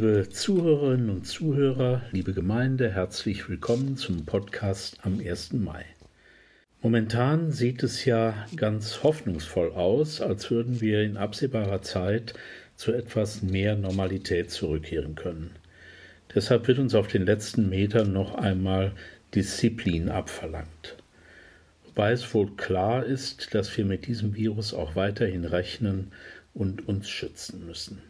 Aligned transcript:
Liebe 0.00 0.30
Zuhörerinnen 0.30 1.10
und 1.10 1.26
Zuhörer, 1.26 2.00
liebe 2.10 2.32
Gemeinde, 2.32 2.90
herzlich 2.90 3.50
willkommen 3.50 3.98
zum 3.98 4.24
Podcast 4.24 4.96
am 5.02 5.20
1. 5.20 5.52
Mai. 5.52 5.84
Momentan 6.80 7.52
sieht 7.52 7.82
es 7.82 8.06
ja 8.06 8.46
ganz 8.56 9.02
hoffnungsvoll 9.02 9.72
aus, 9.72 10.22
als 10.22 10.50
würden 10.50 10.80
wir 10.80 11.02
in 11.02 11.18
absehbarer 11.18 11.82
Zeit 11.82 12.32
zu 12.76 12.94
etwas 12.94 13.42
mehr 13.42 13.76
Normalität 13.76 14.50
zurückkehren 14.50 15.16
können. 15.16 15.50
Deshalb 16.34 16.66
wird 16.66 16.78
uns 16.78 16.94
auf 16.94 17.08
den 17.08 17.26
letzten 17.26 17.68
Metern 17.68 18.10
noch 18.10 18.36
einmal 18.36 18.92
Disziplin 19.34 20.08
abverlangt. 20.08 20.96
Wobei 21.84 22.12
es 22.12 22.32
wohl 22.32 22.56
klar 22.56 23.04
ist, 23.04 23.54
dass 23.54 23.76
wir 23.76 23.84
mit 23.84 24.06
diesem 24.06 24.34
Virus 24.34 24.72
auch 24.72 24.96
weiterhin 24.96 25.44
rechnen 25.44 26.10
und 26.54 26.88
uns 26.88 27.10
schützen 27.10 27.66
müssen. 27.66 28.00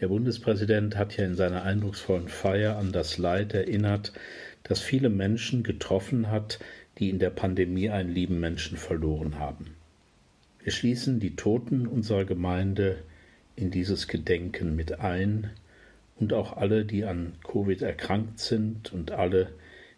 Der 0.00 0.08
Bundespräsident 0.08 0.96
hat 0.96 1.16
ja 1.16 1.24
in 1.24 1.34
seiner 1.34 1.64
eindrucksvollen 1.64 2.28
Feier 2.28 2.76
an 2.76 2.92
das 2.92 3.18
Leid 3.18 3.52
erinnert, 3.52 4.12
das 4.62 4.80
viele 4.80 5.08
Menschen 5.08 5.64
getroffen 5.64 6.30
hat, 6.30 6.60
die 6.98 7.10
in 7.10 7.18
der 7.18 7.30
Pandemie 7.30 7.90
einen 7.90 8.14
lieben 8.14 8.38
Menschen 8.38 8.78
verloren 8.78 9.40
haben. 9.40 9.74
Wir 10.62 10.70
schließen 10.70 11.18
die 11.18 11.34
Toten 11.34 11.88
unserer 11.88 12.24
Gemeinde 12.24 12.98
in 13.56 13.72
dieses 13.72 14.06
Gedenken 14.06 14.76
mit 14.76 15.00
ein 15.00 15.50
und 16.16 16.32
auch 16.32 16.56
alle, 16.56 16.84
die 16.84 17.04
an 17.04 17.32
Covid 17.42 17.82
erkrankt 17.82 18.38
sind 18.38 18.92
und 18.92 19.10
alle, 19.10 19.52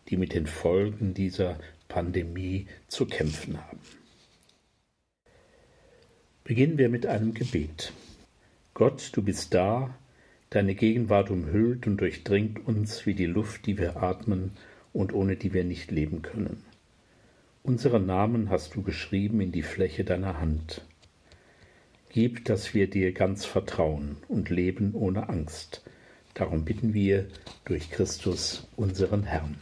die 0.09 0.17
mit 0.17 0.33
den 0.33 0.47
Folgen 0.47 1.13
dieser 1.13 1.59
Pandemie 1.89 2.69
zu 2.89 3.05
kämpfen 3.05 3.59
haben. 3.59 3.81
Beginnen 6.45 6.79
wir 6.79 6.89
mit 6.89 7.05
einem 7.05 7.35
Gebet. 7.35 7.93
Gott, 8.81 9.11
du 9.13 9.21
bist 9.21 9.53
da, 9.53 9.95
deine 10.49 10.75
Gegenwart 10.75 11.29
umhüllt 11.31 11.87
und 11.87 11.99
durchdringt 11.99 12.67
uns 12.67 13.05
wie 13.05 13.13
die 13.13 13.27
Luft, 13.27 13.67
die 13.67 13.77
wir 13.77 14.03
atmen 14.03 14.53
und 14.95 15.13
ohne 15.13 15.37
die 15.37 15.53
wir 15.53 15.65
nicht 15.65 15.91
leben 15.91 16.23
können. 16.23 16.65
Unsere 17.63 18.01
Namen 18.01 18.49
hast 18.49 18.75
du 18.75 18.83
geschrieben 18.83 19.43
in 19.43 19.53
die 19.53 19.61
Fläche 19.61 20.03
deiner 20.03 20.41
Hand. 20.41 20.81
Gib, 22.09 22.47
dass 22.47 22.73
wir 22.73 22.89
dir 22.89 23.13
ganz 23.13 23.45
vertrauen 23.45 24.17
und 24.29 24.49
leben 24.49 24.95
ohne 24.95 25.29
Angst. 25.29 25.83
Darum 26.33 26.65
bitten 26.65 26.95
wir 26.95 27.27
durch 27.67 27.91
Christus, 27.91 28.67
unseren 28.77 29.25
Herrn. 29.25 29.57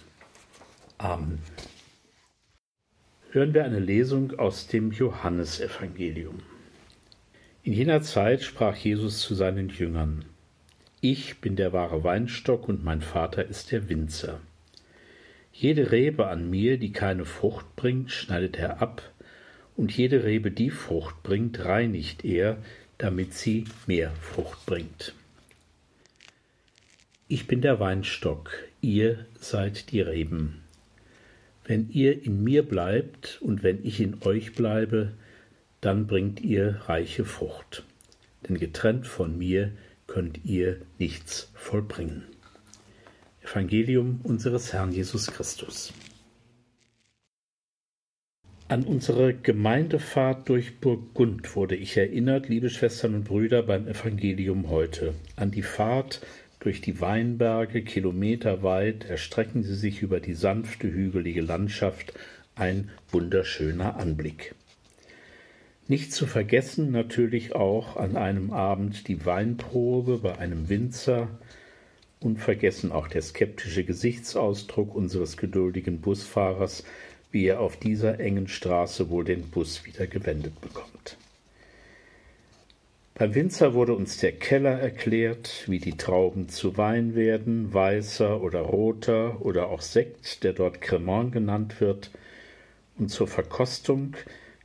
Amen. 0.96 1.40
Hören 3.32 3.52
wir 3.52 3.64
eine 3.64 3.80
Lesung 3.80 4.38
aus 4.38 4.68
dem 4.68 4.92
Johannesevangelium. 4.92 6.40
In 7.64 7.72
jener 7.72 8.02
Zeit 8.02 8.42
sprach 8.42 8.76
Jesus 8.76 9.20
zu 9.20 9.34
seinen 9.34 9.68
Jüngern, 9.68 10.24
Ich 11.00 11.40
bin 11.40 11.56
der 11.56 11.72
wahre 11.72 12.04
Weinstock 12.04 12.68
und 12.68 12.84
mein 12.84 13.02
Vater 13.02 13.44
ist 13.44 13.72
der 13.72 13.88
Winzer. 13.88 14.40
Jede 15.52 15.90
Rebe 15.90 16.28
an 16.28 16.48
mir, 16.48 16.78
die 16.78 16.92
keine 16.92 17.24
Frucht 17.24 17.74
bringt, 17.74 18.12
schneidet 18.12 18.56
er 18.56 18.80
ab, 18.80 19.02
und 19.76 19.96
jede 19.96 20.24
Rebe, 20.24 20.50
die 20.50 20.70
Frucht 20.70 21.22
bringt, 21.22 21.64
reinigt 21.64 22.24
er, 22.24 22.58
damit 22.96 23.34
sie 23.34 23.64
mehr 23.86 24.12
Frucht 24.20 24.64
bringt. 24.66 25.14
Ich 27.26 27.46
bin 27.46 27.60
der 27.60 27.78
Weinstock, 27.78 28.50
ihr 28.80 29.26
seid 29.38 29.92
die 29.92 30.00
Reben. 30.00 30.62
Wenn 31.64 31.90
ihr 31.90 32.24
in 32.24 32.42
mir 32.42 32.62
bleibt 32.62 33.38
und 33.42 33.62
wenn 33.62 33.84
ich 33.84 34.00
in 34.00 34.22
euch 34.22 34.54
bleibe, 34.54 35.12
dann 35.80 36.06
bringt 36.06 36.40
ihr 36.40 36.80
reiche 36.86 37.24
Frucht. 37.24 37.84
Denn 38.48 38.58
getrennt 38.58 39.06
von 39.06 39.36
mir 39.36 39.72
könnt 40.06 40.44
ihr 40.44 40.80
nichts 40.98 41.50
vollbringen. 41.54 42.24
Evangelium 43.42 44.20
unseres 44.22 44.72
Herrn 44.72 44.92
Jesus 44.92 45.28
Christus. 45.28 45.92
An 48.68 48.84
unsere 48.84 49.32
Gemeindefahrt 49.32 50.48
durch 50.50 50.78
Burgund 50.78 51.56
wurde 51.56 51.74
ich 51.74 51.96
erinnert, 51.96 52.50
liebe 52.50 52.68
Schwestern 52.68 53.14
und 53.14 53.24
Brüder, 53.24 53.62
beim 53.62 53.88
Evangelium 53.88 54.68
heute. 54.68 55.14
An 55.36 55.50
die 55.50 55.62
Fahrt 55.62 56.20
durch 56.60 56.82
die 56.82 57.00
Weinberge, 57.00 57.82
kilometerweit, 57.82 59.08
erstrecken 59.08 59.62
sie 59.62 59.74
sich 59.74 60.02
über 60.02 60.20
die 60.20 60.34
sanfte, 60.34 60.92
hügelige 60.92 61.40
Landschaft, 61.40 62.12
ein 62.56 62.90
wunderschöner 63.10 63.96
Anblick. 63.96 64.54
Nicht 65.88 66.12
zu 66.12 66.26
vergessen 66.26 66.90
natürlich 66.90 67.54
auch 67.54 67.96
an 67.96 68.16
einem 68.16 68.52
Abend 68.52 69.08
die 69.08 69.24
Weinprobe 69.24 70.18
bei 70.18 70.36
einem 70.36 70.68
Winzer, 70.68 71.28
unvergessen 72.20 72.92
auch 72.92 73.08
der 73.08 73.22
skeptische 73.22 73.84
Gesichtsausdruck 73.84 74.94
unseres 74.94 75.38
geduldigen 75.38 76.02
Busfahrers, 76.02 76.84
wie 77.32 77.46
er 77.46 77.60
auf 77.60 77.78
dieser 77.78 78.20
engen 78.20 78.48
Straße 78.48 79.08
wohl 79.08 79.24
den 79.24 79.48
Bus 79.48 79.86
wieder 79.86 80.06
gewendet 80.06 80.60
bekommt. 80.60 81.16
Beim 83.14 83.34
Winzer 83.34 83.72
wurde 83.72 83.94
uns 83.94 84.18
der 84.18 84.32
Keller 84.32 84.78
erklärt, 84.78 85.64
wie 85.68 85.78
die 85.78 85.96
Trauben 85.96 86.50
zu 86.50 86.76
Wein 86.76 87.14
werden, 87.14 87.72
weißer 87.72 88.42
oder 88.42 88.60
roter 88.60 89.40
oder 89.40 89.68
auch 89.68 89.80
Sekt, 89.80 90.44
der 90.44 90.52
dort 90.52 90.82
Cremant 90.82 91.32
genannt 91.32 91.80
wird, 91.80 92.10
und 92.98 93.08
zur 93.08 93.26
Verkostung 93.26 94.14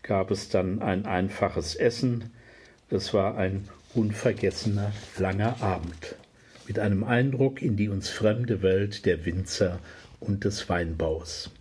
gab 0.03 0.31
es 0.31 0.49
dann 0.49 0.81
ein 0.81 1.05
einfaches 1.05 1.75
Essen. 1.75 2.25
Es 2.89 3.13
war 3.13 3.37
ein 3.37 3.67
unvergessener 3.95 4.91
langer 5.17 5.61
Abend 5.61 6.15
mit 6.67 6.77
einem 6.79 7.03
Eindruck 7.03 7.61
in 7.61 7.75
die 7.75 7.89
uns 7.89 8.09
fremde 8.09 8.61
Welt 8.61 9.05
der 9.05 9.25
Winzer 9.25 9.79
und 10.19 10.43
des 10.43 10.69
Weinbaus. 10.69 11.51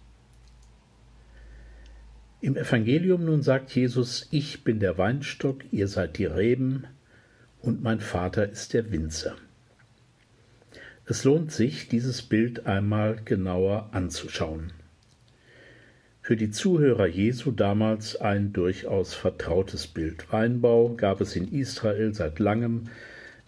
Im 2.41 2.56
Evangelium 2.56 3.25
nun 3.25 3.43
sagt 3.43 3.71
Jesus, 3.75 4.29
ich 4.31 4.65
bin 4.65 4.81
der 4.81 4.99
Weinstock, 4.99 5.65
ihr 5.71 5.89
seid 5.89 6.19
die 6.19 6.25
Reben 6.25 6.85
und 7.61 7.83
mein 7.83 8.00
Vater 8.00 8.49
ist 8.49 8.75
der 8.75 8.91
Winzer. 8.91 9.37
Es 11.05 11.25
lohnt 11.25 11.53
sich, 11.53 11.89
dieses 11.89 12.23
Bild 12.23 12.67
einmal 12.67 13.21
genauer 13.25 13.91
anzuschauen 13.93 14.73
für 16.22 16.36
die 16.36 16.50
Zuhörer 16.50 17.08
Jesu 17.08 17.50
damals 17.50 18.14
ein 18.14 18.52
durchaus 18.52 19.12
vertrautes 19.12 19.88
Bild. 19.88 20.32
Weinbau 20.32 20.94
gab 20.94 21.20
es 21.20 21.34
in 21.34 21.52
Israel 21.52 22.14
seit 22.14 22.38
langem. 22.38 22.84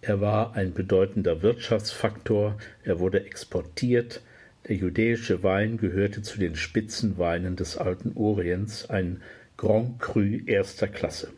Er 0.00 0.20
war 0.20 0.56
ein 0.56 0.74
bedeutender 0.74 1.40
Wirtschaftsfaktor. 1.40 2.58
Er 2.82 2.98
wurde 2.98 3.24
exportiert. 3.24 4.22
Der 4.66 4.74
judäische 4.74 5.44
Wein 5.44 5.76
gehörte 5.76 6.22
zu 6.22 6.40
den 6.40 6.56
Spitzenweinen 6.56 7.54
des 7.54 7.76
alten 7.76 8.12
Orients, 8.16 8.90
ein 8.90 9.22
Grand 9.56 10.00
Cru 10.00 10.22
erster 10.44 10.88
Klasse. 10.88 11.30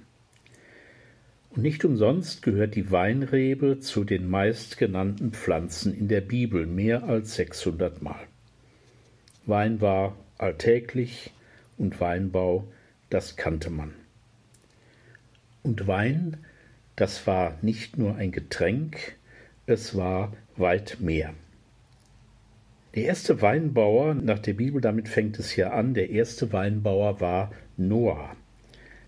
Und 1.50 1.62
nicht 1.62 1.84
umsonst 1.84 2.40
gehört 2.42 2.74
die 2.76 2.90
Weinrebe 2.90 3.78
zu 3.80 4.04
den 4.04 4.30
meistgenannten 4.30 5.32
Pflanzen 5.32 5.94
in 5.94 6.08
der 6.08 6.22
Bibel 6.22 6.64
mehr 6.64 7.04
als 7.04 7.34
600 7.34 8.00
Mal. 8.00 8.20
Wein 9.44 9.82
war 9.82 10.16
alltäglich 10.38 11.32
und 11.78 12.00
Weinbau, 12.00 12.66
das 13.10 13.36
kannte 13.36 13.70
man. 13.70 13.94
Und 15.62 15.86
Wein, 15.86 16.38
das 16.96 17.26
war 17.26 17.58
nicht 17.62 17.98
nur 17.98 18.16
ein 18.16 18.32
Getränk, 18.32 19.16
es 19.66 19.96
war 19.96 20.32
weit 20.56 20.98
mehr. 21.00 21.34
Der 22.94 23.04
erste 23.04 23.42
Weinbauer, 23.42 24.14
nach 24.14 24.38
der 24.38 24.54
Bibel, 24.54 24.80
damit 24.80 25.08
fängt 25.08 25.38
es 25.38 25.50
hier 25.50 25.74
an, 25.74 25.92
der 25.92 26.08
erste 26.08 26.52
Weinbauer 26.52 27.20
war 27.20 27.52
Noah. 27.76 28.34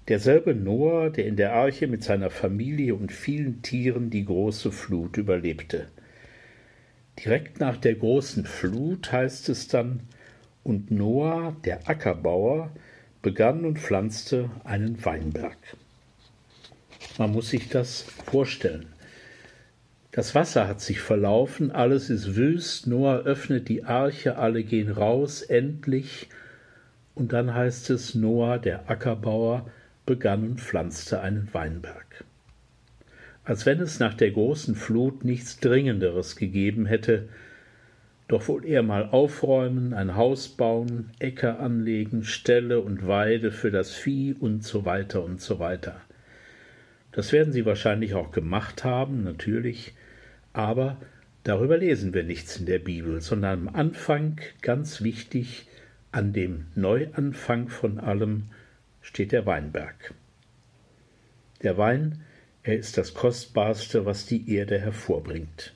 Derselbe 0.09 0.55
Noah, 0.55 1.11
der 1.11 1.27
in 1.27 1.37
der 1.37 1.55
Arche 1.55 1.87
mit 1.87 2.05
seiner 2.05 2.29
Familie 2.29 2.95
und 2.95 3.13
vielen 3.13 3.63
Tieren 3.63 4.11
die 4.11 4.25
große 4.25 4.73
Flut 4.73 5.17
überlebte. 5.17 5.87
Direkt 7.25 7.61
nach 7.61 7.79
der 7.79 7.95
großen 7.95 8.45
Flut 8.45 9.11
heißt 9.11 9.49
es 9.49 9.69
dann, 9.69 10.01
und 10.69 10.91
Noah, 10.91 11.57
der 11.65 11.89
Ackerbauer, 11.89 12.71
begann 13.23 13.65
und 13.65 13.79
pflanzte 13.79 14.51
einen 14.65 15.03
Weinberg. 15.03 15.57
Man 17.17 17.33
muss 17.33 17.49
sich 17.49 17.71
das 17.71 18.03
vorstellen. 18.03 18.85
Das 20.11 20.35
Wasser 20.35 20.69
hat 20.69 20.83
sich 20.83 21.01
verlaufen, 21.01 21.71
alles 21.71 22.11
ist 22.11 22.37
wüst, 22.37 22.87
Noah 22.87 23.21
öffnet 23.21 23.69
die 23.71 23.85
Arche, 23.85 24.37
alle 24.37 24.63
gehen 24.63 24.91
raus, 24.91 25.41
endlich. 25.41 26.29
Und 27.15 27.33
dann 27.33 27.55
heißt 27.55 27.89
es, 27.89 28.15
Noah, 28.15 28.59
der 28.59 28.91
Ackerbauer, 28.91 29.71
begann 30.05 30.45
und 30.45 30.61
pflanzte 30.61 31.23
einen 31.23 31.49
Weinberg. 31.55 32.25
Als 33.43 33.65
wenn 33.65 33.81
es 33.81 34.01
nach 34.01 34.13
der 34.13 34.33
großen 34.33 34.75
Flut 34.75 35.25
nichts 35.25 35.61
Dringenderes 35.61 36.37
gegeben 36.37 36.85
hätte, 36.85 37.31
doch 38.29 38.47
wohl 38.47 38.65
eher 38.67 38.83
mal 38.83 39.09
aufräumen, 39.09 39.95
ein 39.95 40.15
Haus 40.15 40.49
bauen, 40.49 41.11
Äcker 41.19 41.61
anlegen, 41.61 42.25
Ställe 42.25 42.81
und 42.81 43.07
Weide 43.09 43.51
für 43.51 43.71
das 43.71 43.95
Vieh 43.95 44.35
und 44.39 44.63
so 44.63 44.85
weiter 44.85 45.25
und 45.25 45.41
so 45.41 45.59
weiter. 45.59 46.01
Das 47.11 47.33
werden 47.33 47.55
sie 47.55 47.65
wahrscheinlich 47.65 48.15
auch 48.15 48.31
gemacht 48.31 48.85
haben, 48.85 49.25
natürlich, 49.25 49.95
Aber 50.53 50.99
darüber 51.43 51.79
lesen 51.79 52.13
wir 52.13 52.23
nichts 52.23 52.59
in 52.59 52.67
der 52.67 52.79
Bibel, 52.79 53.21
sondern 53.23 53.69
am 53.69 53.75
Anfang, 53.75 54.41
ganz 54.61 55.03
wichtig, 55.03 55.67
an 56.13 56.33
dem 56.33 56.67
Neuanfang 56.75 57.69
von 57.69 57.99
allem 57.99 58.45
steht 59.01 59.33
der 59.33 59.47
Weinberg. 59.47 60.15
Der 61.63 61.79
Wein, 61.79 62.21
er 62.63 62.77
ist 62.77 62.99
das 62.99 63.15
Kostbarste, 63.15 64.05
was 64.05 64.27
die 64.27 64.55
Erde 64.55 64.79
hervorbringt. 64.79 65.75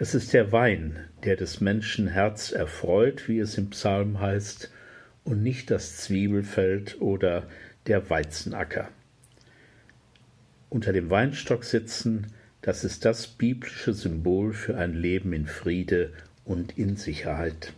Es 0.00 0.14
ist 0.14 0.32
der 0.32 0.52
Wein, 0.52 1.08
der 1.24 1.34
des 1.34 1.60
Menschen 1.60 2.06
Herz 2.06 2.52
erfreut, 2.52 3.28
wie 3.28 3.40
es 3.40 3.58
im 3.58 3.70
Psalm 3.70 4.20
heißt, 4.20 4.70
und 5.24 5.42
nicht 5.42 5.72
das 5.72 5.96
Zwiebelfeld 5.96 7.00
oder 7.00 7.48
der 7.88 8.08
Weizenacker. 8.08 8.90
Unter 10.70 10.92
dem 10.92 11.10
Weinstock 11.10 11.64
sitzen, 11.64 12.28
das 12.62 12.84
ist 12.84 13.04
das 13.04 13.26
biblische 13.26 13.92
Symbol 13.92 14.52
für 14.52 14.76
ein 14.76 14.94
Leben 14.94 15.32
in 15.32 15.46
Friede 15.46 16.12
und 16.44 16.78
in 16.78 16.96
Sicherheit. 16.96 17.72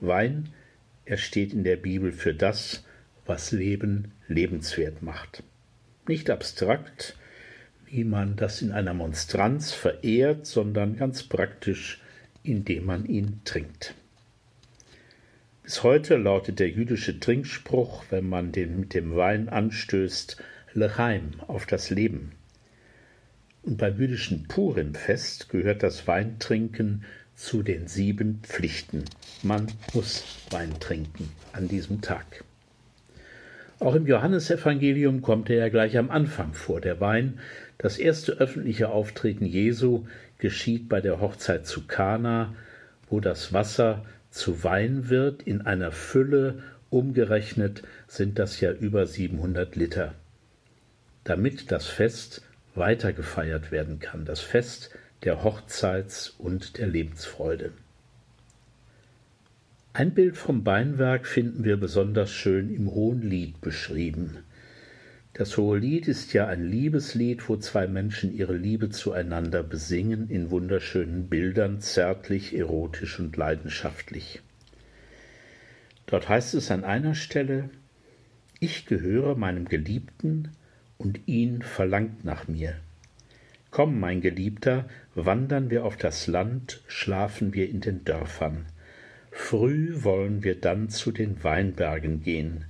Wein, 0.00 0.48
er 1.04 1.18
steht 1.18 1.52
in 1.52 1.62
der 1.62 1.76
Bibel 1.76 2.10
für 2.10 2.32
das, 2.32 2.84
was 3.26 3.52
Leben 3.52 4.12
lebenswert 4.28 5.02
macht. 5.02 5.42
Nicht 6.08 6.30
abstrakt, 6.30 7.16
wie 7.90 8.04
man 8.04 8.36
das 8.36 8.62
in 8.62 8.72
einer 8.72 8.94
Monstranz 8.94 9.72
verehrt, 9.72 10.46
sondern 10.46 10.96
ganz 10.96 11.24
praktisch, 11.24 12.00
indem 12.42 12.86
man 12.86 13.04
ihn 13.04 13.40
trinkt. 13.44 13.94
Bis 15.62 15.82
heute 15.82 16.16
lautet 16.16 16.58
der 16.58 16.68
jüdische 16.68 17.20
Trinkspruch, 17.20 18.04
wenn 18.10 18.28
man 18.28 18.52
den 18.52 18.80
mit 18.80 18.94
dem 18.94 19.14
Wein 19.16 19.48
anstößt, 19.48 20.42
Lechaim 20.72 21.40
auf 21.46 21.66
das 21.66 21.90
Leben. 21.90 22.32
Und 23.62 23.76
beim 23.76 23.98
jüdischen 23.98 24.48
Purimfest 24.48 25.48
gehört 25.48 25.82
das 25.82 26.06
Weintrinken 26.06 27.04
zu 27.34 27.62
den 27.62 27.88
sieben 27.88 28.40
Pflichten. 28.42 29.04
Man 29.42 29.66
muss 29.92 30.24
Wein 30.50 30.78
trinken 30.80 31.30
an 31.52 31.68
diesem 31.68 32.00
Tag. 32.00 32.44
Auch 33.80 33.94
im 33.94 34.06
Johannesevangelium 34.06 35.22
kommt 35.22 35.48
er 35.48 35.56
ja 35.56 35.68
gleich 35.70 35.96
am 35.96 36.10
Anfang 36.10 36.52
vor. 36.52 36.82
Der 36.82 37.00
Wein, 37.00 37.38
das 37.78 37.96
erste 37.96 38.32
öffentliche 38.32 38.90
Auftreten 38.90 39.46
Jesu, 39.46 40.04
geschieht 40.36 40.90
bei 40.90 41.00
der 41.00 41.18
Hochzeit 41.18 41.66
zu 41.66 41.86
Kana, 41.86 42.54
wo 43.08 43.20
das 43.20 43.54
Wasser 43.54 44.04
zu 44.30 44.64
Wein 44.64 45.08
wird, 45.08 45.42
in 45.42 45.62
einer 45.62 45.92
Fülle, 45.92 46.62
umgerechnet 46.90 47.82
sind 48.06 48.38
das 48.38 48.60
ja 48.60 48.70
über 48.70 49.06
700 49.06 49.74
Liter. 49.76 50.14
Damit 51.24 51.72
das 51.72 51.86
Fest 51.86 52.42
weiter 52.74 53.14
gefeiert 53.14 53.72
werden 53.72 53.98
kann, 53.98 54.26
das 54.26 54.40
Fest 54.40 54.90
der 55.24 55.42
Hochzeits- 55.42 56.34
und 56.36 56.76
der 56.76 56.86
Lebensfreude. 56.86 57.72
Ein 59.92 60.14
Bild 60.14 60.36
vom 60.36 60.62
Beinwerk 60.62 61.26
finden 61.26 61.64
wir 61.64 61.76
besonders 61.76 62.30
schön 62.30 62.72
im 62.72 62.92
Hohen 62.92 63.22
Lied 63.22 63.60
beschrieben. 63.60 64.38
Das 65.32 65.56
Hohe 65.56 65.78
Lied 65.78 66.06
ist 66.06 66.32
ja 66.32 66.46
ein 66.46 66.64
Liebeslied, 66.64 67.48
wo 67.48 67.56
zwei 67.56 67.88
Menschen 67.88 68.32
ihre 68.32 68.56
Liebe 68.56 68.90
zueinander 68.90 69.64
besingen 69.64 70.30
in 70.30 70.52
wunderschönen 70.52 71.28
Bildern, 71.28 71.80
zärtlich, 71.80 72.56
erotisch 72.56 73.18
und 73.18 73.36
leidenschaftlich. 73.36 74.42
Dort 76.06 76.28
heißt 76.28 76.54
es 76.54 76.70
an 76.70 76.84
einer 76.84 77.16
Stelle 77.16 77.68
Ich 78.60 78.86
gehöre 78.86 79.34
meinem 79.34 79.64
Geliebten 79.64 80.52
und 80.98 81.26
ihn 81.26 81.62
verlangt 81.62 82.24
nach 82.24 82.46
mir. 82.46 82.76
Komm, 83.72 83.98
mein 83.98 84.20
Geliebter, 84.20 84.88
wandern 85.16 85.68
wir 85.68 85.84
auf 85.84 85.96
das 85.96 86.28
Land, 86.28 86.80
schlafen 86.86 87.54
wir 87.54 87.68
in 87.68 87.80
den 87.80 88.04
Dörfern. 88.04 88.66
Früh 89.30 90.02
wollen 90.02 90.42
wir 90.42 90.54
dann 90.60 90.90
zu 90.90 91.12
den 91.12 91.42
Weinbergen 91.42 92.22
gehen 92.22 92.64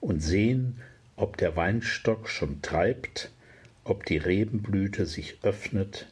und 0.00 0.20
sehen, 0.20 0.76
ob 1.16 1.36
der 1.36 1.56
Weinstock 1.56 2.28
schon 2.28 2.62
treibt, 2.62 3.30
ob 3.84 4.04
die 4.06 4.18
Rebenblüte 4.18 5.06
sich 5.06 5.38
öffnet, 5.42 6.06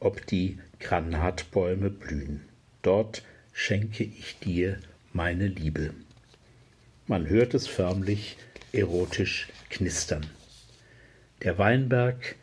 ob 0.00 0.26
die 0.26 0.58
Granatbäume 0.80 1.90
blühen. 1.90 2.42
Dort 2.82 3.22
schenke 3.52 4.04
ich 4.04 4.38
dir 4.38 4.78
meine 5.12 5.48
Liebe. 5.48 5.92
Man 7.06 7.28
hört 7.28 7.54
es 7.54 7.66
förmlich 7.66 8.36
erotisch 8.72 9.48
knistern. 9.70 10.26
Der 11.42 11.58
Weinberg, 11.58 12.36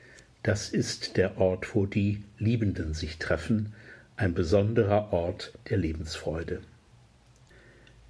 das 0.44 0.70
ist 0.70 1.18
der 1.18 1.38
Ort, 1.38 1.76
wo 1.76 1.86
die 1.86 2.24
Liebenden 2.38 2.94
sich 2.94 3.18
treffen, 3.18 3.74
ein 4.18 4.34
besonderer 4.34 5.12
Ort 5.14 5.54
der 5.70 5.78
Lebensfreude. 5.78 6.62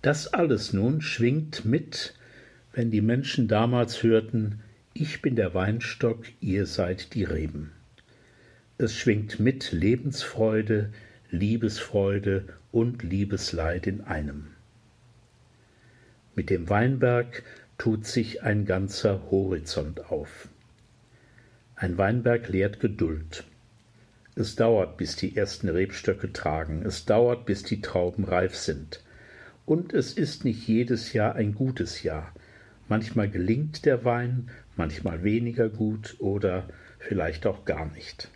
Das 0.05 0.27
alles 0.27 0.71
nun 0.71 1.01
schwingt 1.01 1.65
mit, 1.65 2.13
wenn 2.73 2.91
die 2.91 3.01
Menschen 3.01 3.47
damals 3.47 4.03
hörten, 4.03 4.59
ich 4.93 5.23
bin 5.23 5.35
der 5.35 5.55
Weinstock, 5.55 6.27
ihr 6.41 6.67
seid 6.67 7.15
die 7.15 7.23
Reben. 7.23 7.71
Es 8.77 8.93
schwingt 8.95 9.39
mit 9.39 9.71
Lebensfreude, 9.71 10.93
Liebesfreude 11.31 12.45
und 12.71 13.01
Liebesleid 13.01 13.87
in 13.87 14.01
einem. 14.01 14.49
Mit 16.35 16.51
dem 16.51 16.69
Weinberg 16.69 17.41
tut 17.79 18.05
sich 18.05 18.43
ein 18.43 18.65
ganzer 18.65 19.31
Horizont 19.31 20.11
auf. 20.11 20.49
Ein 21.75 21.97
Weinberg 21.97 22.47
lehrt 22.49 22.79
Geduld. 22.79 23.43
Es 24.35 24.55
dauert, 24.55 24.97
bis 24.97 25.15
die 25.15 25.35
ersten 25.35 25.67
Rebstöcke 25.67 26.31
tragen, 26.31 26.83
es 26.85 27.05
dauert, 27.05 27.47
bis 27.47 27.63
die 27.63 27.81
Trauben 27.81 28.23
reif 28.23 28.55
sind. 28.55 28.99
Und 29.65 29.93
es 29.93 30.13
ist 30.13 30.45
nicht 30.45 30.67
jedes 30.67 31.13
Jahr 31.13 31.35
ein 31.35 31.55
gutes 31.55 32.03
Jahr. 32.03 32.31
Manchmal 32.87 33.29
gelingt 33.29 33.85
der 33.85 34.05
Wein, 34.05 34.49
manchmal 34.75 35.23
weniger 35.23 35.69
gut 35.69 36.15
oder 36.19 36.67
vielleicht 36.99 37.47
auch 37.47 37.65
gar 37.65 37.85
nicht. 37.91 38.29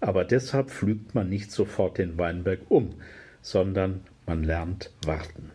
Aber 0.00 0.24
deshalb 0.24 0.70
pflügt 0.70 1.14
man 1.14 1.28
nicht 1.28 1.50
sofort 1.50 1.98
den 1.98 2.16
Weinberg 2.16 2.60
um, 2.68 2.94
sondern 3.40 4.00
man 4.26 4.44
lernt 4.44 4.90
warten. 5.04 5.50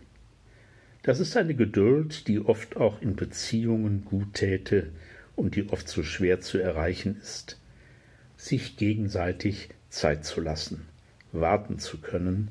Das 1.03 1.21
ist 1.21 1.37
eine 1.37 1.55
Geduld, 1.55 2.27
die 2.27 2.41
oft 2.41 2.75
auch 2.75 3.01
in 3.01 3.15
Beziehungen 3.15 4.03
gut 4.03 4.33
täte 4.33 4.89
und 5.37 5.55
die 5.55 5.69
oft 5.69 5.87
so 5.87 6.03
schwer 6.03 6.41
zu 6.41 6.57
erreichen 6.57 7.17
ist. 7.21 7.57
Sich 8.35 8.75
gegenseitig 8.75 9.69
Zeit 9.89 10.25
zu 10.25 10.41
lassen, 10.41 10.85
warten 11.31 11.79
zu 11.79 11.99
können, 11.99 12.49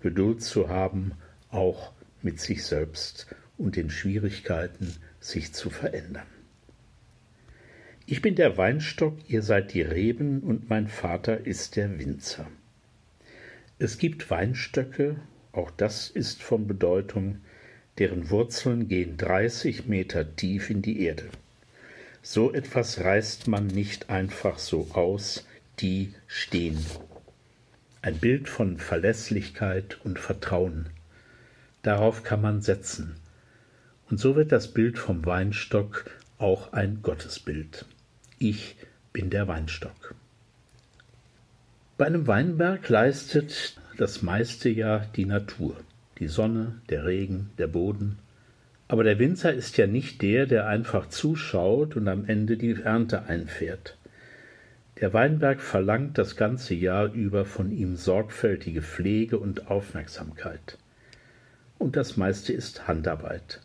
Geduld 0.00 0.42
zu 0.42 0.68
haben 0.68 1.12
auch 1.52 1.92
mit 2.22 2.40
sich 2.40 2.64
selbst 2.64 3.26
und 3.58 3.76
den 3.76 3.90
Schwierigkeiten, 3.90 4.94
sich 5.20 5.52
zu 5.52 5.70
verändern. 5.70 6.26
Ich 8.06 8.20
bin 8.20 8.34
der 8.34 8.56
Weinstock, 8.56 9.16
ihr 9.28 9.42
seid 9.42 9.72
die 9.72 9.82
Reben 9.82 10.40
und 10.40 10.68
mein 10.68 10.88
Vater 10.88 11.46
ist 11.46 11.76
der 11.76 11.98
Winzer. 11.98 12.48
Es 13.78 13.98
gibt 13.98 14.30
Weinstöcke, 14.30 15.16
auch 15.52 15.70
das 15.70 16.10
ist 16.10 16.42
von 16.42 16.66
Bedeutung, 16.66 17.38
deren 17.98 18.30
Wurzeln 18.30 18.88
gehen 18.88 19.16
dreißig 19.16 19.86
Meter 19.86 20.34
tief 20.34 20.70
in 20.70 20.82
die 20.82 21.02
Erde. 21.02 21.28
So 22.22 22.52
etwas 22.52 23.00
reißt 23.00 23.48
man 23.48 23.66
nicht 23.66 24.10
einfach 24.10 24.58
so 24.58 24.88
aus, 24.92 25.46
die 25.78 26.14
stehen. 26.26 26.78
Ein 28.00 28.18
Bild 28.18 28.48
von 28.48 28.78
Verlässlichkeit 28.78 29.98
und 30.04 30.18
Vertrauen. 30.18 30.90
Darauf 31.82 32.22
kann 32.22 32.40
man 32.40 32.60
setzen. 32.60 33.16
Und 34.08 34.18
so 34.18 34.36
wird 34.36 34.52
das 34.52 34.68
Bild 34.68 34.98
vom 34.98 35.26
Weinstock 35.26 36.04
auch 36.38 36.72
ein 36.72 37.02
Gottesbild. 37.02 37.86
Ich 38.38 38.76
bin 39.12 39.30
der 39.30 39.48
Weinstock. 39.48 40.14
Bei 41.98 42.06
einem 42.06 42.26
Weinberg 42.28 42.88
leistet 42.88 43.76
das 43.96 44.22
meiste 44.22 44.68
ja 44.68 45.00
die 45.16 45.24
Natur, 45.24 45.76
die 46.18 46.28
Sonne, 46.28 46.80
der 46.88 47.04
Regen, 47.04 47.50
der 47.58 47.66
Boden. 47.66 48.18
Aber 48.86 49.02
der 49.02 49.18
Winzer 49.18 49.52
ist 49.52 49.76
ja 49.76 49.86
nicht 49.86 50.22
der, 50.22 50.46
der 50.46 50.68
einfach 50.68 51.08
zuschaut 51.08 51.96
und 51.96 52.06
am 52.06 52.26
Ende 52.26 52.56
die 52.56 52.80
Ernte 52.80 53.24
einfährt. 53.24 53.96
Der 55.00 55.12
Weinberg 55.12 55.60
verlangt 55.60 56.16
das 56.16 56.36
ganze 56.36 56.74
Jahr 56.74 57.12
über 57.12 57.44
von 57.44 57.72
ihm 57.72 57.96
sorgfältige 57.96 58.82
Pflege 58.82 59.38
und 59.38 59.68
Aufmerksamkeit 59.68 60.78
und 61.82 61.96
das 61.96 62.16
meiste 62.16 62.52
ist 62.52 62.86
Handarbeit. 62.86 63.60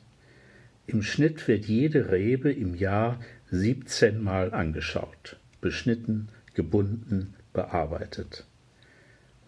Im 0.87 1.03
Schnitt 1.03 1.47
wird 1.47 1.65
jede 1.65 2.11
Rebe 2.11 2.51
im 2.51 2.73
Jahr 2.73 3.19
17 3.51 4.23
Mal 4.23 4.53
angeschaut, 4.53 5.37
beschnitten, 5.61 6.29
gebunden, 6.55 7.35
bearbeitet. 7.53 8.45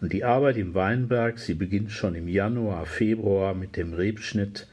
Und 0.00 0.12
die 0.12 0.22
Arbeit 0.22 0.56
im 0.56 0.74
Weinberg, 0.74 1.40
sie 1.40 1.54
beginnt 1.54 1.90
schon 1.90 2.14
im 2.14 2.28
Januar, 2.28 2.86
Februar 2.86 3.54
mit 3.54 3.76
dem 3.76 3.92
Rebschnitt 3.92 4.68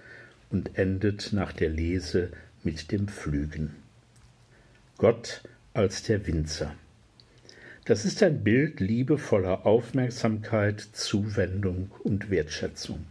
und 0.51 0.77
endet 0.77 1.33
nach 1.33 1.51
der 1.51 1.69
Lese 1.69 2.29
mit 2.63 2.91
dem 2.91 3.07
Pflügen. 3.07 3.71
Gott 4.97 5.41
als 5.73 6.03
der 6.03 6.27
Winzer. 6.27 6.75
Das 7.85 8.05
ist 8.05 8.21
ein 8.21 8.43
Bild 8.43 8.79
liebevoller 8.79 9.65
Aufmerksamkeit, 9.65 10.81
Zuwendung 10.81 11.89
und 12.03 12.29
Wertschätzung. 12.29 13.05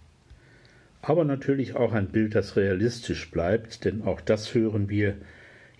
Aber 1.09 1.23
natürlich 1.23 1.77
auch 1.77 1.93
ein 1.93 2.09
Bild, 2.09 2.35
das 2.35 2.57
realistisch 2.57 3.31
bleibt, 3.31 3.85
denn 3.85 4.03
auch 4.03 4.21
das 4.21 4.55
hören 4.55 4.89
wir, 4.89 5.15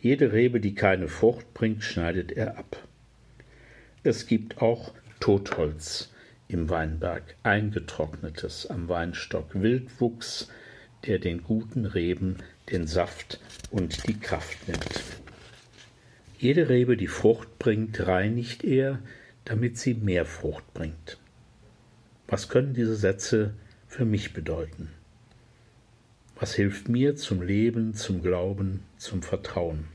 jede 0.01 0.33
Rebe, 0.33 0.61
die 0.61 0.77
keine 0.77 1.09
Frucht 1.09 1.53
bringt, 1.53 1.83
schneidet 1.83 2.31
er 2.31 2.59
ab. 2.59 2.87
Es 4.05 4.29
gibt 4.29 4.63
auch 4.63 4.95
Totholz 5.19 6.13
im 6.47 6.71
Weinberg, 6.71 7.35
eingetrocknetes 7.43 8.69
am 8.69 8.89
Weinstock, 8.89 9.61
Wildwuchs, 9.61 10.49
der 11.07 11.19
den 11.19 11.43
guten 11.43 11.87
Reben 11.87 12.37
den 12.71 12.87
Saft 12.87 13.41
und 13.73 14.07
die 14.07 14.21
Kraft 14.21 14.69
nimmt. 14.69 15.03
Jede 16.39 16.69
Rebe, 16.69 16.97
die 16.97 17.09
Frucht 17.09 17.59
bringt, 17.59 18.07
reinigt 18.07 18.63
er, 18.63 19.01
damit 19.45 19.77
sie 19.77 19.95
mehr 19.95 20.25
Frucht 20.25 20.73
bringt. 20.73 21.19
Was 22.29 22.49
können 22.49 22.75
diese 22.75 22.95
Sätze 22.95 23.55
für 23.89 24.05
mich 24.05 24.33
bedeuten? 24.33 24.93
Was 26.39 26.55
hilft 26.55 26.91
mir 26.91 27.17
zum 27.17 27.41
Leben, 27.41 27.95
zum 27.95 28.23
Glauben, 28.23 28.83
zum 28.99 29.23
Vertrauen? 29.23 29.87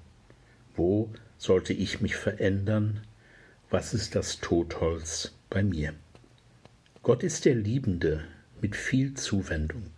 Wo 0.76 1.12
sollte 1.38 1.72
ich 1.72 2.02
mich 2.02 2.16
verändern? 2.16 3.02
Was 3.70 3.94
ist 3.94 4.16
das 4.16 4.40
Totholz 4.40 5.36
bei 5.52 5.62
mir? 5.62 5.94
Gott 7.04 7.22
ist 7.22 7.46
der 7.46 7.54
Liebende 7.54 8.24
mit 8.60 8.76
viel 8.76 9.14
Zuwendung 9.14 9.92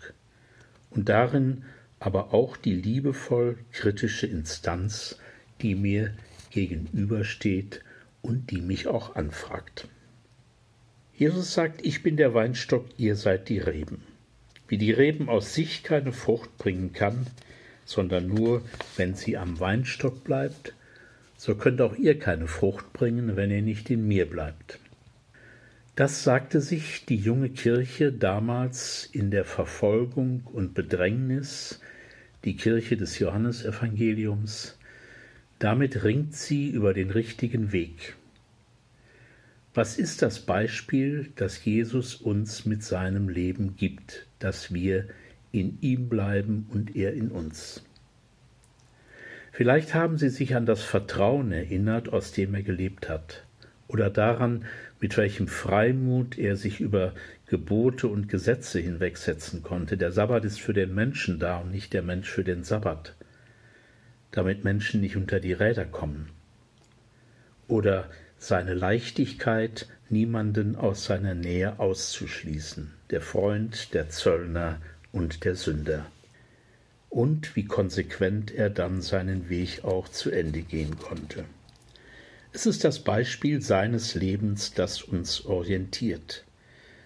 und 0.89 1.07
darin 1.07 1.63
aber 1.99 2.33
auch 2.33 2.57
die 2.57 2.75
liebevoll 2.75 3.57
kritische 3.71 4.27
Instanz, 4.27 5.17
die 5.61 5.75
mir 5.75 6.13
gegenübersteht 6.51 7.81
und 8.21 8.51
die 8.51 8.59
mich 8.59 8.87
auch 8.87 9.15
anfragt. 9.15 9.87
Jesus 11.15 11.53
sagt, 11.53 11.85
ich 11.85 12.03
bin 12.03 12.17
der 12.17 12.33
Weinstock, 12.33 12.85
ihr 12.97 13.15
seid 13.15 13.47
die 13.47 13.59
Reben. 13.59 14.12
Wie 14.73 14.79
die 14.79 14.91
Reben 14.91 15.29
aus 15.29 15.53
sich 15.53 15.83
keine 15.83 16.11
Frucht 16.11 16.57
bringen 16.57 16.93
kann, 16.93 17.27
sondern 17.85 18.25
nur, 18.25 18.63
wenn 18.97 19.13
sie 19.13 19.37
am 19.37 19.59
Weinstock 19.59 20.23
bleibt, 20.23 20.73
so 21.37 21.53
könnt 21.53 21.79
auch 21.79 21.95
ihr 21.95 22.17
keine 22.17 22.47
Frucht 22.47 22.91
bringen, 22.91 23.35
wenn 23.35 23.51
ihr 23.51 23.61
nicht 23.61 23.91
in 23.91 24.07
mir 24.07 24.27
bleibt. 24.27 24.79
Das 25.95 26.23
sagte 26.23 26.59
sich 26.59 27.05
die 27.05 27.17
junge 27.17 27.49
Kirche 27.49 28.11
damals 28.11 29.07
in 29.11 29.29
der 29.29 29.45
Verfolgung 29.45 30.41
und 30.51 30.73
Bedrängnis, 30.73 31.79
die 32.43 32.55
Kirche 32.55 32.97
des 32.97 33.19
Johannesevangeliums, 33.19 34.79
damit 35.59 36.03
ringt 36.03 36.33
sie 36.33 36.67
über 36.71 36.95
den 36.95 37.11
richtigen 37.11 37.73
Weg. 37.73 38.15
Was 39.73 39.97
ist 39.97 40.21
das 40.21 40.39
Beispiel, 40.39 41.31
das 41.35 41.63
Jesus 41.65 42.15
uns 42.15 42.65
mit 42.65 42.83
seinem 42.83 43.29
Leben 43.29 43.75
gibt, 43.75 44.27
dass 44.39 44.73
wir 44.73 45.07
in 45.51 45.79
ihm 45.81 46.09
bleiben 46.09 46.67
und 46.71 46.95
er 46.95 47.13
in 47.13 47.29
uns? 47.29 47.83
Vielleicht 49.51 49.93
haben 49.93 50.17
Sie 50.17 50.29
sich 50.29 50.55
an 50.55 50.65
das 50.65 50.83
Vertrauen 50.83 51.51
erinnert, 51.51 52.11
aus 52.11 52.31
dem 52.31 52.53
er 52.55 52.63
gelebt 52.63 53.09
hat, 53.09 53.45
oder 53.87 54.09
daran, 54.09 54.65
mit 54.99 55.17
welchem 55.17 55.47
Freimut 55.47 56.37
er 56.37 56.55
sich 56.55 56.79
über 56.79 57.13
Gebote 57.47 58.07
und 58.07 58.29
Gesetze 58.29 58.79
hinwegsetzen 58.79 59.61
konnte. 59.61 59.97
Der 59.97 60.11
Sabbat 60.11 60.45
ist 60.45 60.59
für 60.59 60.73
den 60.73 60.95
Menschen 60.95 61.39
da 61.39 61.57
und 61.57 61.71
nicht 61.71 61.93
der 61.93 62.01
Mensch 62.01 62.29
für 62.29 62.43
den 62.43 62.63
Sabbat 62.63 63.15
damit 64.33 64.63
Menschen 64.63 64.99
nicht 64.99 65.15
unter 65.15 65.39
die 65.39 65.53
Räder 65.53 65.85
kommen. 65.85 66.29
Oder 67.67 68.09
seine 68.43 68.73
Leichtigkeit, 68.73 69.87
niemanden 70.09 70.75
aus 70.75 71.05
seiner 71.05 71.33
Nähe 71.33 71.79
auszuschließen, 71.79 72.91
der 73.09 73.21
Freund, 73.21 73.93
der 73.93 74.09
Zöllner 74.09 74.81
und 75.11 75.45
der 75.45 75.55
Sünder. 75.55 76.05
Und 77.09 77.55
wie 77.55 77.65
konsequent 77.65 78.51
er 78.51 78.69
dann 78.69 79.01
seinen 79.01 79.49
Weg 79.49 79.83
auch 79.85 80.09
zu 80.09 80.29
Ende 80.29 80.61
gehen 80.61 80.97
konnte. 80.97 81.45
Es 82.51 82.65
ist 82.65 82.83
das 82.83 82.99
Beispiel 82.99 83.61
seines 83.61 84.13
Lebens, 84.13 84.73
das 84.73 85.01
uns 85.01 85.45
orientiert. 85.45 86.43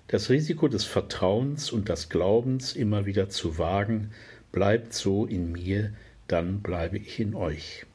Das 0.08 0.30
Risiko 0.30 0.68
des 0.68 0.86
Vertrauens 0.86 1.72
und 1.72 1.90
des 1.90 2.10
Glaubens 2.10 2.74
immer 2.76 3.06
wieder 3.06 3.30
zu 3.30 3.58
wagen, 3.58 4.12
bleibt 4.52 4.94
so 4.94 5.26
in 5.26 5.52
mir 5.52 5.94
dann 6.28 6.62
bleibe 6.62 6.98
ich 6.98 7.20
in 7.20 7.36
euch. 7.36 7.86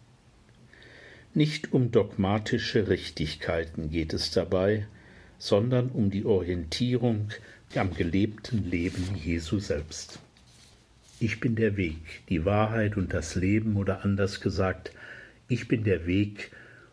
Nicht 1.35 1.73
um 1.73 1.91
dogmatische 1.91 2.89
Richtigkeiten 2.89 3.89
geht 3.89 4.13
es 4.13 4.33
dabei, 4.33 4.87
sondern 5.39 5.89
um 5.89 6.11
die 6.11 6.27
Orientierung 6.27 7.31
am 7.75 7.95
gelebten 7.95 8.69
Leben 8.69 9.17
Jesu 9.17 9.59
selbst. 9.59 10.19
Ich 11.21 11.41
bin 11.41 11.57
der 11.57 11.79
Weg, 11.79 11.97
die 12.29 12.45
Wahrheit 12.45 12.99
und 12.99 13.15
das 13.15 13.35
Leben 13.35 13.77
oder 13.77 14.05
anders 14.05 14.43
gesagt, 14.43 14.93
ich 15.49 15.69
bin 15.69 15.85
der 15.85 16.05
Weg 16.07 16.51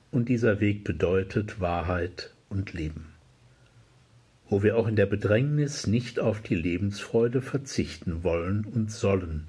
und 0.09 0.29
dieser 0.29 0.61
Weg 0.61 0.85
bedeutet 0.85 1.59
Wahrheit 1.59 2.33
und 2.47 2.71
Leben. 2.71 3.07
Wo 4.47 4.63
wir 4.63 4.77
auch 4.77 4.87
in 4.87 4.95
der 4.95 5.05
Bedrängnis 5.05 5.85
nicht 5.85 6.17
auf 6.17 6.41
die 6.41 6.55
Lebensfreude 6.55 7.41
verzichten 7.41 8.23
wollen 8.23 8.63
und 8.63 8.89
sollen, 8.89 9.47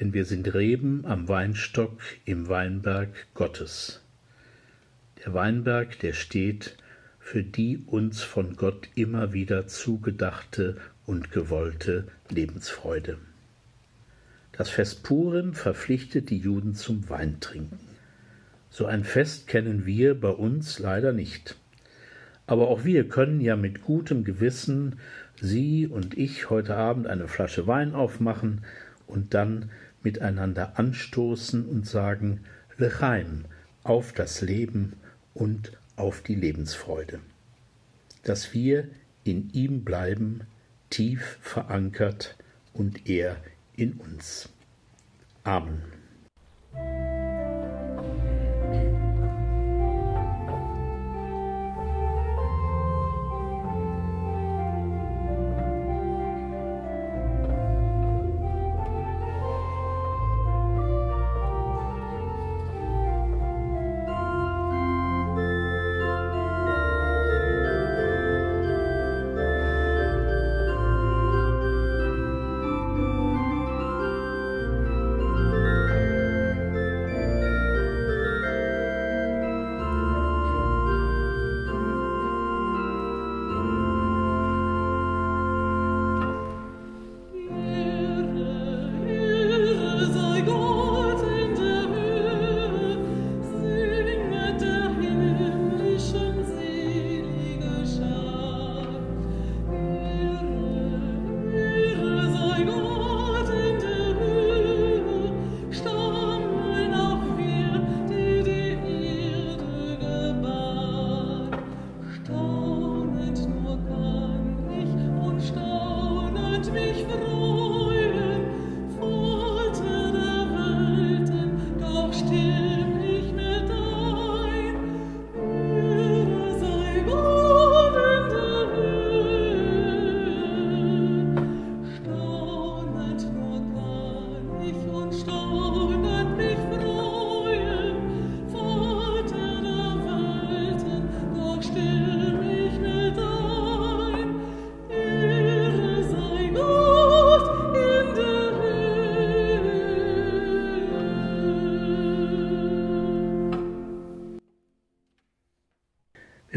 denn 0.00 0.14
wir 0.14 0.24
sind 0.24 0.54
Reben 0.54 1.04
am 1.04 1.28
Weinstock 1.28 2.00
im 2.24 2.48
Weinberg 2.48 3.10
Gottes. 3.34 4.00
Der 5.22 5.34
Weinberg, 5.34 5.98
der 5.98 6.14
steht 6.14 6.76
für 7.18 7.42
die 7.44 7.76
uns 7.86 8.22
von 8.22 8.56
Gott 8.56 8.88
immer 8.94 9.34
wieder 9.34 9.66
zugedachte 9.66 10.78
und 11.04 11.30
gewollte 11.30 12.08
Lebensfreude. 12.30 13.18
Das 14.52 14.70
Fest 14.70 15.02
Purim 15.02 15.52
verpflichtet 15.52 16.30
die 16.30 16.38
Juden 16.38 16.74
zum 16.74 17.08
Weintrinken. 17.10 17.78
So 18.70 18.86
ein 18.86 19.04
Fest 19.04 19.48
kennen 19.48 19.84
wir 19.84 20.18
bei 20.18 20.30
uns 20.30 20.78
leider 20.78 21.12
nicht. 21.12 21.56
Aber 22.46 22.68
auch 22.68 22.84
wir 22.84 23.06
können 23.08 23.40
ja 23.40 23.54
mit 23.54 23.82
gutem 23.82 24.24
Gewissen 24.24 24.98
Sie 25.40 25.86
und 25.86 26.16
ich 26.16 26.50
heute 26.50 26.74
Abend 26.74 27.06
eine 27.06 27.28
Flasche 27.28 27.66
Wein 27.66 27.94
aufmachen 27.94 28.64
und 29.06 29.34
dann 29.34 29.70
miteinander 30.02 30.78
anstoßen 30.78 31.66
und 31.66 31.86
sagen 31.86 32.40
Lechaim 32.76 33.44
auf 33.82 34.12
das 34.12 34.40
Leben 34.40 34.94
und 35.34 35.72
auf 35.96 36.22
die 36.22 36.34
Lebensfreude. 36.34 37.20
Dass 38.22 38.54
wir 38.54 38.88
in 39.24 39.50
ihm 39.52 39.84
bleiben, 39.84 40.42
tief 40.88 41.38
verankert 41.40 42.36
und 42.72 43.08
er 43.08 43.36
in 43.76 43.94
uns. 43.94 44.48
Amen. 45.44 45.82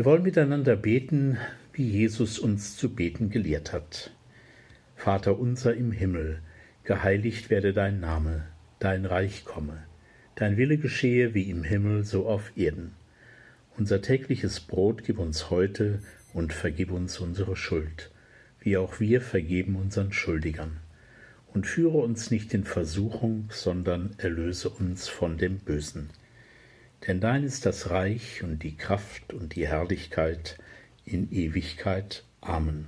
Wir 0.04 0.12
wollen 0.12 0.24
miteinander 0.24 0.76
beten, 0.76 1.38
wie 1.72 1.88
Jesus 1.88 2.38
uns 2.38 2.76
zu 2.76 2.94
beten 2.94 3.30
gelehrt 3.30 3.72
hat. 3.72 4.12
Vater 4.98 5.40
unser 5.40 5.76
im 5.76 5.94
Himmel, 5.94 6.42
geheiligt 6.84 7.50
werde 7.50 7.72
dein 7.72 8.02
Name, 8.02 8.44
dein 8.80 9.06
Reich 9.06 9.46
komme, 9.46 9.86
dein 10.36 10.58
Wille 10.58 10.78
geschehe 10.78 11.34
wie 11.34 11.50
im 11.50 11.64
Himmel 11.64 12.04
so 12.04 12.28
auf 12.28 12.52
Erden. 12.58 12.92
Unser 13.78 14.02
tägliches 14.02 14.60
Brot 14.60 15.06
gib 15.06 15.20
uns 15.20 15.50
heute 15.50 16.00
und 16.34 16.52
vergib 16.52 16.92
uns 16.92 17.20
unsere 17.20 17.56
Schuld, 17.56 18.12
wie 18.60 18.76
auch 18.76 19.00
wir 19.00 19.22
vergeben 19.22 19.78
unseren 19.78 20.12
Schuldigern. 20.12 20.82
Und 21.54 21.66
führe 21.66 22.00
uns 22.00 22.30
nicht 22.30 22.54
in 22.54 22.66
Versuchung, 22.66 23.48
sondern 23.52 24.16
erlöse 24.18 24.70
uns 24.70 25.08
von 25.08 25.38
dem 25.38 25.60
Bösen. 25.60 26.10
Denn 27.08 27.20
dein 27.20 27.44
ist 27.44 27.66
das 27.66 27.90
Reich 27.90 28.44
und 28.44 28.64
die 28.64 28.76
Kraft 28.76 29.34
und 29.34 29.56
die 29.56 29.68
Herrlichkeit 29.68 30.58
in 31.06 31.32
Ewigkeit. 31.32 32.24
Amen. 32.40 32.88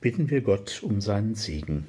Bitten 0.00 0.30
wir 0.30 0.40
Gott 0.40 0.82
um 0.82 1.00
seinen 1.00 1.34
Segen. 1.34 1.86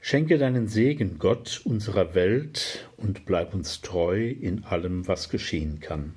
Schenke 0.00 0.38
deinen 0.38 0.68
Segen, 0.68 1.18
Gott, 1.18 1.62
unserer 1.64 2.14
Welt, 2.14 2.88
und 2.96 3.24
bleib 3.24 3.54
uns 3.54 3.80
treu 3.80 4.28
in 4.28 4.64
allem, 4.64 5.08
was 5.08 5.30
geschehen 5.30 5.80
kann. 5.80 6.14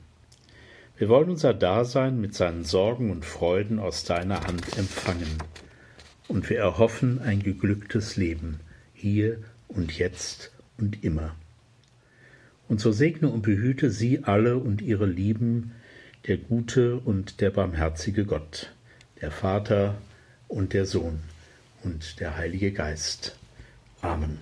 Wir 0.97 1.09
wollen 1.09 1.29
unser 1.29 1.53
Dasein 1.53 2.19
mit 2.19 2.35
seinen 2.35 2.65
Sorgen 2.65 3.09
und 3.09 3.25
Freuden 3.25 3.79
aus 3.79 4.03
deiner 4.03 4.45
Hand 4.45 4.77
empfangen, 4.77 5.37
und 6.27 6.49
wir 6.49 6.59
erhoffen 6.59 7.19
ein 7.19 7.41
geglücktes 7.41 8.15
Leben, 8.15 8.59
hier 8.93 9.39
und 9.67 9.97
jetzt 9.97 10.51
und 10.77 11.03
immer. 11.03 11.35
Und 12.69 12.79
so 12.79 12.93
segne 12.93 13.27
und 13.27 13.41
behüte 13.41 13.91
sie 13.91 14.23
alle 14.23 14.57
und 14.57 14.81
ihre 14.81 15.07
Lieben, 15.07 15.71
der 16.27 16.37
gute 16.37 16.95
und 16.97 17.41
der 17.41 17.49
barmherzige 17.49 18.23
Gott, 18.25 18.71
der 19.21 19.31
Vater 19.31 19.95
und 20.47 20.73
der 20.73 20.85
Sohn 20.85 21.19
und 21.83 22.19
der 22.21 22.37
Heilige 22.37 22.71
Geist. 22.71 23.37
Amen. 24.01 24.37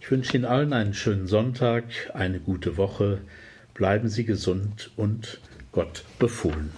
Ich 0.00 0.10
wünsche 0.10 0.36
Ihnen 0.36 0.46
allen 0.46 0.72
einen 0.72 0.94
schönen 0.94 1.26
Sonntag, 1.26 1.84
eine 2.14 2.40
gute 2.40 2.76
Woche, 2.76 3.20
bleiben 3.74 4.08
Sie 4.08 4.24
gesund 4.24 4.90
und 4.96 5.40
Gott 5.72 6.04
befohlen. 6.18 6.70